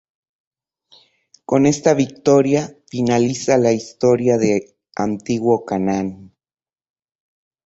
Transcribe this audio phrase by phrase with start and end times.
[1.45, 6.33] Con esta victoria finaliza la historia de antiguo Canaán.